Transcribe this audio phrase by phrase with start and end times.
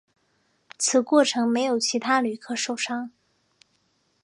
[0.79, 3.11] 此过程没有其他旅客受伤。